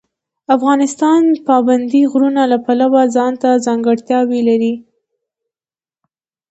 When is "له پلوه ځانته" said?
2.51-3.49